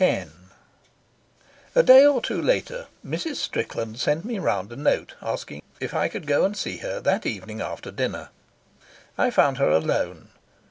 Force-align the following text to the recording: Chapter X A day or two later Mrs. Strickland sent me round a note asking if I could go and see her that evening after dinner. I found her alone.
Chapter 0.01 0.21
X 0.23 0.29
A 1.75 1.83
day 1.83 2.05
or 2.07 2.23
two 2.23 2.41
later 2.41 2.87
Mrs. 3.05 3.35
Strickland 3.35 3.99
sent 3.99 4.25
me 4.25 4.39
round 4.39 4.71
a 4.71 4.75
note 4.75 5.13
asking 5.21 5.61
if 5.79 5.93
I 5.93 6.07
could 6.07 6.25
go 6.25 6.43
and 6.43 6.57
see 6.57 6.77
her 6.77 6.99
that 7.01 7.27
evening 7.27 7.61
after 7.61 7.91
dinner. 7.91 8.29
I 9.15 9.29
found 9.29 9.59
her 9.59 9.69
alone. 9.69 10.29